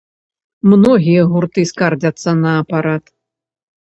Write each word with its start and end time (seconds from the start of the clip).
Многія 0.71 1.25
гурты 1.33 1.65
скардзяцца 1.71 2.29
на 2.43 2.51
апарат. 2.61 3.05